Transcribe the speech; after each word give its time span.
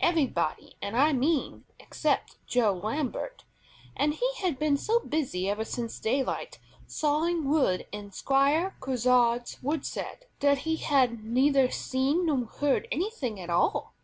Everybody, 0.00 0.76
I 0.80 1.12
mean, 1.12 1.64
except 1.80 2.36
Joe 2.46 2.74
Lambert, 2.80 3.42
and 3.96 4.14
he 4.14 4.34
had 4.36 4.56
been 4.56 4.76
so 4.76 5.00
busy 5.00 5.50
ever 5.50 5.64
since 5.64 5.98
daylight, 5.98 6.60
sawing 6.86 7.44
wood 7.48 7.88
in 7.90 8.12
Squire 8.12 8.76
Grisard's 8.78 9.60
woodshed, 9.64 10.26
that 10.38 10.58
he 10.58 10.76
had 10.76 11.24
neither 11.24 11.72
seen 11.72 12.26
nor 12.26 12.44
heard 12.46 12.86
anything 12.92 13.40
at 13.40 13.50
all. 13.50 13.94